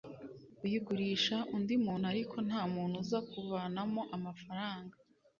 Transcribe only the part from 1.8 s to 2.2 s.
muntu